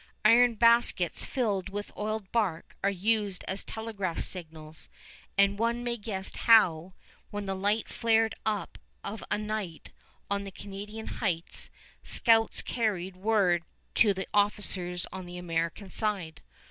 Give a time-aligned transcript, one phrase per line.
[0.25, 4.89] Iron baskets filled with oiled bark are used as telegraph signals,
[5.37, 6.95] and one may guess how,
[7.29, 9.91] when the light flared up of a night
[10.27, 11.69] on the Canadian heights,
[12.03, 13.61] scouts carried word
[13.93, 16.41] to the officers on the American side.